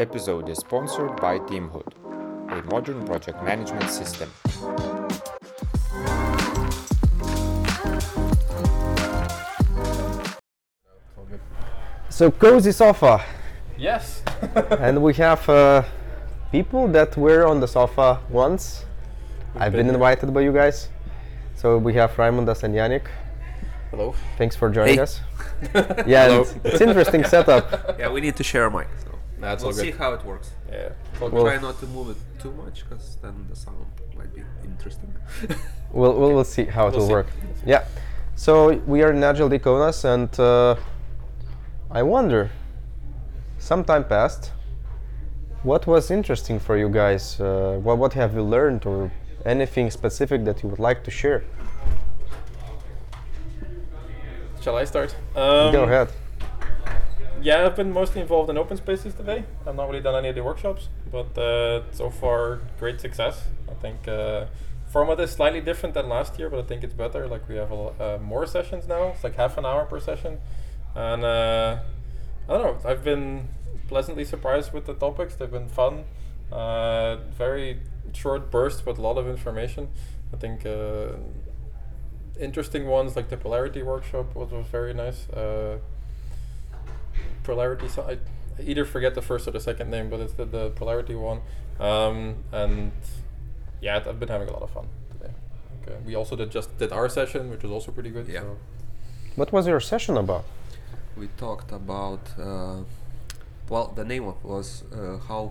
[0.00, 1.92] episode is sponsored by Teamhood,
[2.50, 4.30] a modern project management system.
[12.08, 13.24] So cozy sofa,
[13.76, 14.22] Yes.
[14.80, 15.84] and we have uh,
[16.50, 18.84] people that were on the sofa once.
[19.56, 20.88] I've been been- invited by you guys.
[21.54, 23.06] So we have Raimundas and Yannick.
[23.90, 24.14] Hello.
[24.36, 25.00] Thanks for joining Hey.
[25.00, 25.20] us.
[26.06, 27.96] Yeah, it's, it's interesting setup.
[27.98, 28.88] Yeah, we need to share a mic.
[29.04, 29.98] So That's we'll all see good.
[30.00, 30.50] how it works.
[30.70, 30.88] Yeah.
[31.20, 31.44] All Well- good.
[31.44, 35.14] Try not to move it too much, because then the sound might be interesting.
[35.90, 37.12] We'll, we'll, we'll see how it We'll will see.
[37.14, 37.26] work.
[37.64, 37.84] Yeah.
[38.36, 40.76] So we are in Agile Day Kaunas, and uh,
[41.90, 42.50] I wonder,
[43.58, 44.52] some time passed,
[45.62, 47.40] what was interesting for you guys?
[47.40, 49.10] Uh, what, what have you learned, or
[49.46, 51.42] anything specific that you would like to share?
[54.60, 55.14] Shall I start?
[55.34, 56.08] Um, Go ahead.
[57.40, 59.44] Yeah, I've been mostly involved in open spaces today.
[59.66, 63.44] I've not really done any of the workshops, but uh, so far, great success.
[63.70, 64.46] I think uh,
[64.88, 67.28] format is slightly different than last year, but I think it's better.
[67.28, 69.08] Like we have a, lo- uh, more sessions now.
[69.08, 70.38] It's like half an hour per session,
[70.96, 71.78] and uh,
[72.48, 72.90] I don't know.
[72.90, 73.48] I've been
[73.86, 75.36] pleasantly surprised with the topics.
[75.36, 76.04] They've been fun.
[76.50, 77.78] Uh, very
[78.14, 79.88] short bursts, but a lot of information.
[80.32, 81.12] I think uh,
[82.40, 85.26] interesting ones like the polarity workshop was, was very nice.
[87.52, 87.88] Polarity.
[87.88, 88.12] So I,
[88.58, 91.40] I either forget the first or the second name, but it's the, the polarity one.
[91.80, 92.16] Um,
[92.52, 92.92] and
[93.80, 95.32] yeah, I've been having a lot of fun today.
[95.82, 95.96] Okay.
[96.06, 98.26] We also did just did our session, which was also pretty good.
[98.28, 98.40] Yeah.
[98.40, 98.56] So
[99.36, 100.44] What was your session about?
[101.16, 102.78] we talked about, uh,
[103.68, 105.42] well, the name of was uh, how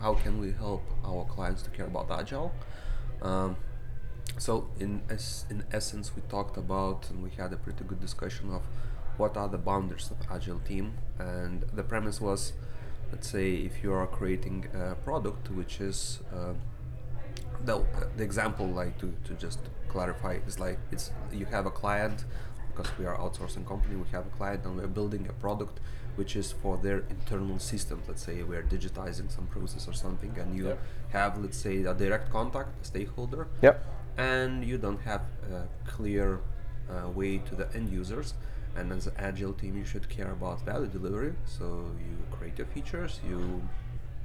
[0.00, 2.50] how can we help our clients to care about agile.
[3.22, 3.56] Um,
[4.38, 4.52] so
[4.84, 8.62] in es- in essence, we talked about and we had a pretty good discussion of
[9.16, 12.52] what are the boundaries of agile team, and the premise was,
[13.12, 16.52] let's say, if you are creating a product which is uh,
[17.64, 17.82] the,
[18.16, 22.24] the example like to, to just clarify is like it's you have a client
[22.74, 25.78] because we are outsourcing company we have a client and we're building a product
[26.16, 30.56] which is for their internal system let's say we're digitizing some process or something and
[30.56, 30.78] you Yep.
[31.10, 33.84] have let's say a direct contact a stakeholder Yep.
[34.18, 35.22] and you don't have
[35.52, 36.40] a clear
[36.90, 38.34] uh, way to the end users
[38.76, 41.64] and as an agile team you should care about value delivery so
[41.98, 43.62] you create your features you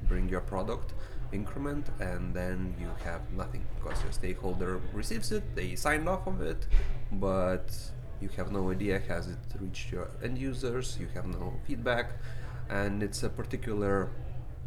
[0.08, 0.94] bring your product
[1.32, 6.42] increment and then you have nothing because your stakeholder receives it they signed off on
[6.42, 6.66] it
[7.12, 7.70] but
[8.22, 12.12] you have no idea has it reached your end users you have no feedback.
[12.70, 14.10] And it's a particular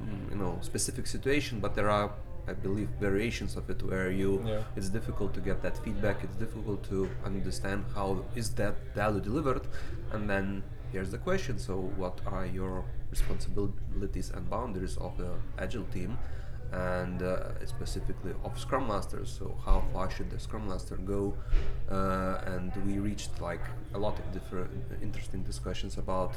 [0.02, 2.10] mm, you know specific situation but there are
[2.48, 4.62] i believe variations of it where you Yeah.
[4.76, 9.64] it's difficult to get that feedback it's difficult to understand how is that value delivered
[10.12, 15.84] and then here's the question so what are your responsibilities and boundaries of the agile
[15.92, 16.18] team
[16.72, 21.34] and uh, specifically of scrum masters so how far should the scrum master go
[21.90, 23.64] uh, and we reached like
[23.94, 24.70] a lot of different
[25.02, 26.32] interesting discussions about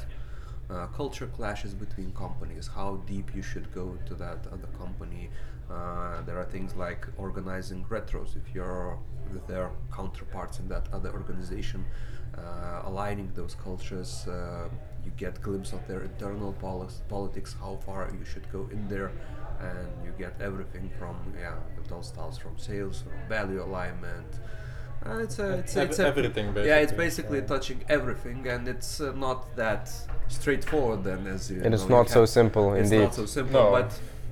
[0.70, 5.30] uh, culture clashes between companies, how deep you should go to that other company.
[5.70, 8.98] Uh, there are things like organizing retros if you're
[9.32, 11.84] with their counterparts in that other organization,
[12.36, 14.26] uh, aligning those cultures.
[14.28, 14.68] Uh,
[15.04, 19.12] you get glimpse of their internal polis- politics, how far you should go in there,
[19.60, 21.54] and you get everything from yeah,
[21.92, 24.40] all starts from sales, from value alignment.
[25.10, 27.04] Uh, it's a, it's, Ev- it's a, everything, Yeah, it's basically.
[27.04, 27.44] basically Yeah.
[27.46, 29.90] touching everything, and it's uh, not that
[30.28, 31.04] straightforward.
[31.04, 33.04] Then, as you It is know, you not so have- simple, It's indeed.
[33.04, 33.70] not so simple, No.
[33.70, 33.90] but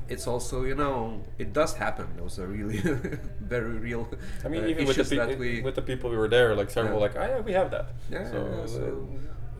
[0.08, 2.06] it's also you know it does happen.
[2.16, 2.78] Those are really
[3.40, 4.08] very real.
[4.44, 6.28] I mean, uh, even with the, issues pe- that we with the people we were
[6.28, 7.06] there, like several, Yeah.
[7.06, 7.86] like, oh yeah, we have that.
[8.10, 9.08] Yeah, So, yeah, uh, so-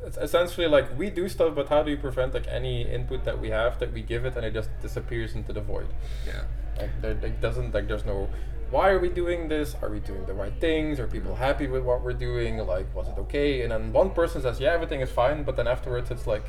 [0.06, 3.40] it's essentially like we do stuff, but how do you prevent like any input that
[3.40, 5.86] we have that we give it and it just disappears into the void?
[6.26, 6.42] yeah
[6.78, 8.28] Like there, like doesn't like there's no
[8.70, 9.76] why are we doing this?
[9.82, 10.98] Are we doing the right things?
[11.00, 12.58] Are people happy with what we're doing?
[12.58, 13.62] Like was it okay?
[13.62, 16.46] And then one person says yeah everything is fine, but then afterwards it's like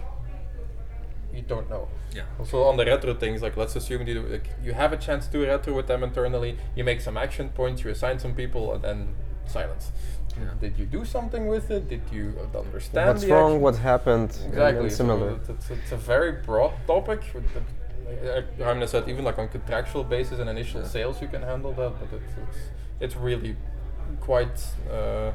[1.33, 1.87] you don't know.
[2.13, 5.25] yeah Also on the retro things, like let's assume you like you have a chance
[5.27, 6.57] to do a retro with them internally.
[6.75, 9.13] You make some action points, you assign some people, and then
[9.45, 9.91] silence.
[10.37, 10.49] Yeah.
[10.59, 11.87] Did you do something with it?
[11.87, 13.51] Did you uh, understand What's the wrong?
[13.51, 13.61] action?
[13.61, 14.37] What happened?
[14.47, 14.83] Exactly.
[14.83, 15.29] And so similar.
[15.35, 17.21] it's, it's, it's a very broad topic.
[18.07, 20.87] With the- Like uh, Jaime said, even like on contractual basis and initial Yeah.
[20.87, 22.57] sales, you can handle that, but it's it's,
[22.99, 23.55] it's really
[24.21, 24.59] quite
[24.91, 25.31] uh,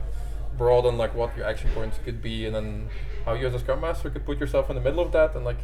[0.57, 2.89] broad on like what your action points could be, and then
[3.25, 5.45] how you as a scrum master could put yourself in the middle of that, and
[5.45, 5.59] like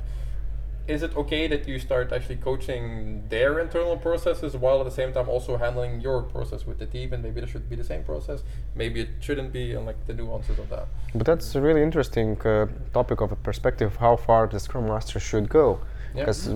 [0.89, 5.13] is it okay that you start actually coaching their internal processes while at the same
[5.13, 8.05] time also handling your process with the team and maybe there should be the same
[8.05, 8.43] process
[8.75, 12.41] maybe it shouldn't be and like the nuances of that But that's a really interesting
[12.43, 15.81] uh, topic of a perspective of how far the Scrum Master should go.
[16.15, 16.23] Yeah.
[16.23, 16.49] Because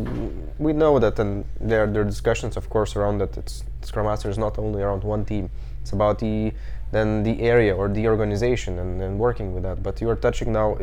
[0.59, 3.37] we know that, and there, there are discussions, of course, around that.
[3.37, 5.51] It's Scrum Master is not only around one team;
[5.83, 6.53] it's about the
[6.93, 9.83] then the area or the organization and, and working with that.
[9.83, 10.79] But you are touching now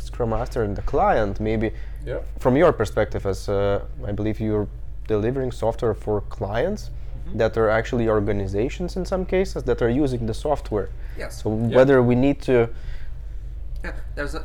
[0.00, 1.40] Scrum Master and the client.
[1.40, 1.72] Maybe
[2.06, 4.68] yeah from your perspective, as uh, I believe you're
[5.06, 6.90] delivering software for clients
[7.34, 10.88] that are actually organizations in some cases that are using the software.
[11.18, 11.42] Yes.
[11.42, 12.68] So whether we need to
[13.84, 14.44] Yeah, there's a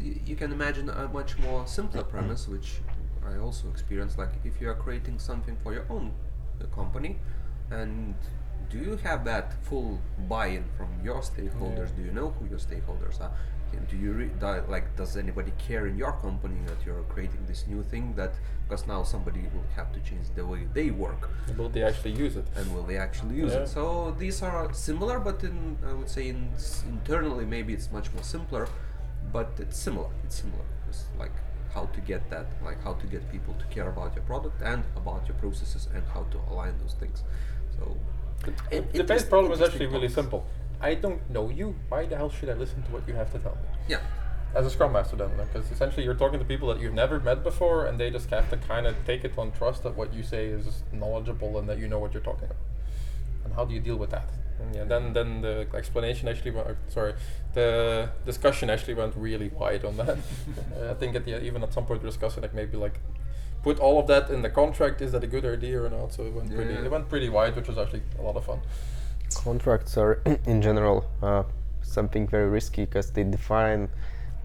[0.00, 2.80] you can imagine a much more simpler premise, which
[3.30, 4.18] I also experienced.
[4.18, 6.12] Like if you are creating something for your own
[6.60, 7.16] uh, company,
[7.70, 8.14] and
[8.70, 11.94] do you have that full buy-in from your stakeholders?
[11.96, 13.30] Do you know who your stakeholders are?
[13.88, 14.30] Do you re-
[14.68, 14.94] like?
[14.96, 18.12] Does anybody care in your company that you're creating this new thing?
[18.16, 18.34] That
[18.68, 22.36] because now somebody will have to change the way they work will they actually use
[22.36, 23.60] it and will they actually use Yeah.
[23.60, 23.68] it?
[23.68, 26.50] So these are similar, but in I would say in
[26.86, 28.68] internally maybe it's much more simpler,
[29.32, 30.10] but it's similar.
[30.24, 30.64] It's similar.
[30.90, 31.32] It's like
[31.72, 34.84] how to get that, like how to get people to care about your product and
[34.96, 37.22] about your processes and how to align those things.
[37.78, 37.96] So
[38.44, 40.14] the, in- the base problem is actually really topics.
[40.14, 40.46] simple.
[40.80, 41.76] I don't know you.
[41.88, 43.68] Why the hell should i listen to what you have to tell me?
[43.88, 44.00] Yeah,
[44.54, 47.42] as a scrum master then because essentially you're talking to people that you've never met
[47.42, 50.22] before and they just have to kind of take it on trust that what you
[50.22, 52.56] say is knowledgeable and that you know what you're talking about.
[53.44, 54.28] And how do you deal with that?
[54.60, 57.14] And yeah then then the explanation actually went, sorry
[57.54, 60.18] the discussion actually went really wide on that.
[60.90, 62.98] I think at the, even at some point we were discussing like maybe like
[63.62, 66.12] put all of that in the contract is that a good idea or not?
[66.12, 68.60] So it went pretty it went pretty wide which was actually a lot of fun.
[69.34, 71.44] Contracts are in general uh,
[71.82, 73.88] something very risky because they define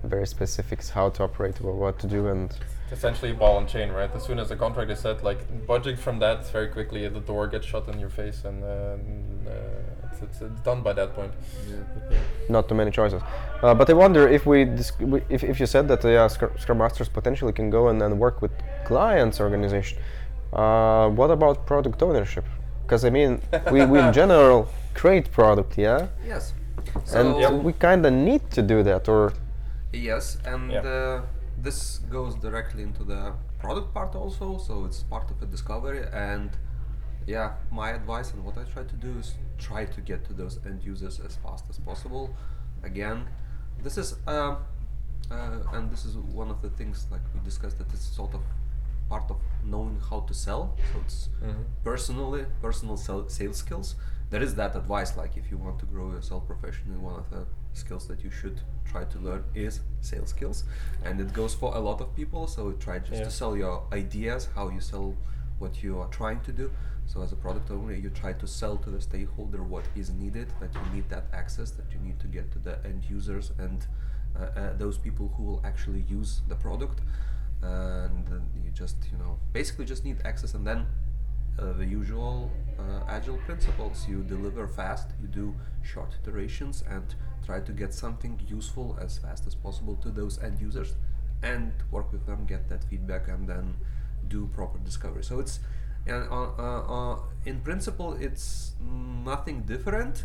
[0.04, 2.56] very specifics how to operate or what to do and
[2.92, 4.10] essentially ball and chain, right?
[4.16, 7.48] As soon as the contract is set, like budging from that, very quickly the door
[7.48, 11.14] gets shut in your face, and uh, n- uh, it's, it's, it's done by that
[11.16, 11.32] point.
[11.70, 12.18] yeah.
[12.50, 13.22] not too many choices.
[13.64, 16.28] Uh, but I wonder if we, disc- we if, if you said that uh, yeah,
[16.28, 18.52] Scrum, Scrum Masters potentially can go and, and work with
[18.86, 19.98] clients organization,
[20.54, 22.46] uh, what about product ownership?
[22.84, 23.42] Because I mean,
[23.72, 26.54] we, we in general create product, yeah, yes.
[27.16, 29.34] and So we kind of need to do that, or
[29.94, 30.82] Yes, and Yeah.
[30.82, 31.22] uh,
[31.58, 36.04] this goes directly into the product part also, so it's part of the discovery.
[36.14, 36.50] And
[37.28, 40.60] yeah, my advice and what I try to do is try to get to those
[40.66, 42.34] end users as fast as possible.
[42.84, 43.28] Again,
[43.84, 44.56] this is uh,
[45.30, 48.42] uh, and this is one of the things like we discussed that it's sort of
[49.10, 50.76] part of knowing how to sell.
[50.94, 51.30] So it's
[51.84, 53.96] personally personal sell, sales skills.
[54.30, 57.46] There is that advice like if you want to grow yourself professionally, one of the
[57.74, 60.64] skills that you should try to learn is sales skills,
[61.04, 62.48] and it goes for a lot of people.
[62.48, 63.26] So try just Yeah.
[63.26, 65.16] to sell your ideas, how you sell
[65.60, 66.72] what you are trying to do.
[67.06, 70.48] So as a product owner, you try to sell to the stakeholder what is needed,
[70.60, 73.86] that you need that access, that you need to get to the end users and
[74.36, 77.00] uh, uh, those people who will actually use the product.
[77.62, 78.28] And
[78.64, 80.86] you just, you know, basically just need access and then
[81.60, 84.06] uh, the usual uh, agile principles.
[84.08, 89.48] You deliver fast, you do short iterations, and try to get something useful as fast
[89.48, 90.96] as possible to those end users,
[91.42, 93.76] and work with them, get that feedback, and then
[94.30, 95.24] do proper discovery.
[95.24, 95.60] So it's
[96.08, 98.72] and uh, uh, uh, in principle, it's
[99.26, 100.24] nothing different.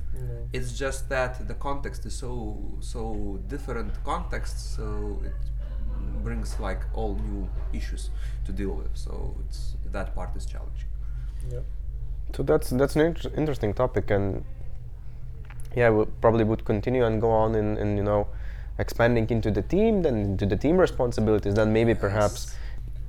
[0.52, 5.34] It's just that the context is so so different context, so it
[6.22, 8.10] brings like all new issues
[8.44, 8.96] to deal with.
[8.96, 10.90] So it's that part is challenging.
[11.50, 11.64] Yep.
[12.36, 14.44] So that's that's an inter- interesting topic, and
[15.74, 18.28] yeah, we probably would continue and go on in, in you know
[18.78, 22.54] expanding into the team, then into the team responsibilities, then maybe perhaps.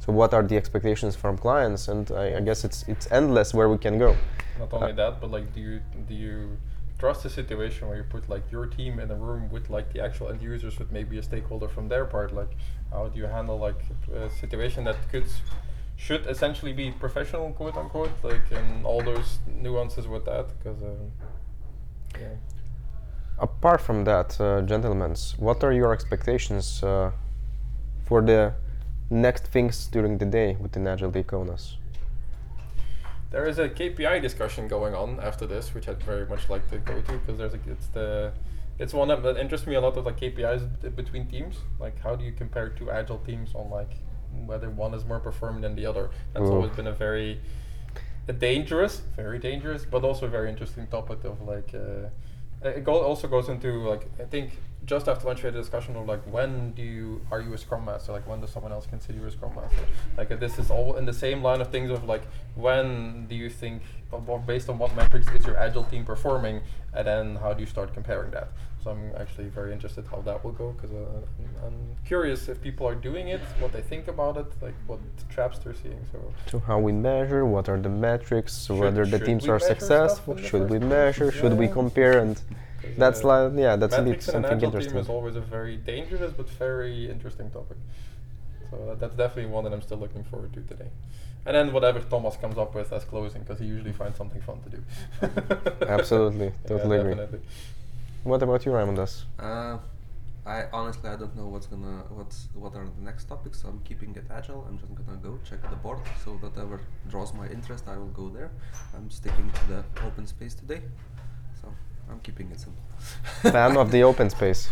[0.05, 1.87] So what are the expectations from clients?
[1.87, 4.17] And I, I guess it's it's endless where we can go.
[4.59, 5.79] Not only that, but like, do you
[6.09, 6.57] do you
[6.99, 10.01] trust a situation where you put like your team in a room with like the
[10.01, 12.33] actual end users, with maybe a stakeholder from their part?
[12.33, 12.51] Like,
[12.91, 13.81] how do you handle like
[14.13, 15.27] a situation that could
[15.95, 20.47] should essentially be professional, quote unquote, like, and all those nuances with that?
[20.57, 21.11] Because, um,
[22.19, 22.35] yeah.
[23.39, 27.11] Apart from that, uh, gentlemen, what are your expectations uh,
[28.05, 28.53] for the
[29.13, 31.75] next things during the day within Agile Day Kaunas?
[33.31, 36.77] There is a KPI discussion going on after this, which I'd very much like to
[36.79, 38.31] go to because there's a, it's the
[38.79, 41.57] it's one that, interests me a lot of like KPIs between teams.
[41.79, 43.91] Like how do you compare two agile teams on like
[44.45, 46.09] whether one is more performing than the other?
[46.33, 46.53] That's Ooh.
[46.53, 47.39] always been a very
[48.27, 51.73] a dangerous, very dangerous, but also a very interesting topic of like.
[51.73, 52.09] Uh,
[52.67, 54.51] it go- also goes into like I think
[54.85, 57.57] just after lunch we had a discussion of like when do you are you a
[57.57, 58.11] scrum master?
[58.11, 59.85] Like when does someone else consider you a scrum master?
[60.17, 62.23] Like uh, this is all in the same line of things of like
[62.55, 66.61] when do you think of based on what metrics is your agile team performing
[66.93, 68.49] and then how do you start comparing that?
[68.83, 71.73] So i'm actually very interested how that will go because uh, I'm,
[72.05, 74.99] curious if people are doing it what they think about it like what
[75.29, 76.19] traps they're seeing so.
[76.47, 80.69] To how we measure, what are the metrics, Should- whether the teams are successful, should
[80.69, 81.71] we measure, should we Yeah.
[81.71, 82.41] compare, and
[82.97, 84.97] that's uh, like yeah, that's indeed metrics in an something team interesting.
[84.97, 87.77] is always a very dangerous but very interesting topic.
[88.71, 90.89] So that, that's definitely one that I'm still looking forward to today.
[91.45, 94.61] And then whatever Thomas comes up with as closing, because he usually finds something fun
[94.63, 95.85] to do.
[95.87, 97.39] Absolutely, Yeah, totally agree.
[98.23, 99.23] What about you, Raimundas?
[99.37, 99.77] Uh,
[100.45, 103.61] I honestly I don't know what's gonna what's what are the next topics.
[103.61, 104.65] So I'm keeping it agile.
[104.67, 105.99] I'm just gonna go check the board.
[106.23, 108.51] So whatever draws my interest, I will go there.
[108.95, 110.81] I'm sticking to the open space today.
[112.05, 112.83] So I'm keeping it simple.
[113.51, 114.69] Fan of the open space.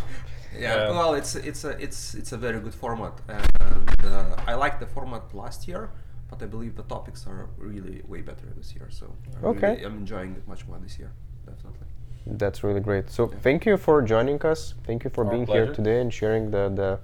[0.53, 0.89] Yeah, Yeah.
[0.91, 4.87] well, it's it's a it's it's a very good format, and uh, I liked the
[4.87, 5.89] format last year,
[6.29, 8.87] but I believe the topics are really way better this year.
[8.89, 9.05] So
[9.37, 9.67] I'm Okay.
[9.71, 11.11] really- I'm enjoying it much more this year,
[11.45, 11.87] definitely.
[12.25, 13.09] That's really great.
[13.09, 13.39] So Yeah.
[13.41, 14.75] thank you for joining us.
[14.87, 16.99] Thank you for Our being here today and sharing the, the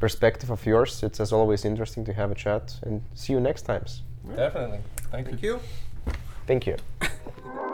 [0.00, 1.02] perspective of yours.
[1.02, 4.02] It's as always interesting to have a chat and see you next times.
[4.36, 4.80] Definitely.
[5.12, 5.54] Thank, Thank you.
[5.54, 5.60] you.
[6.46, 6.76] Thank you.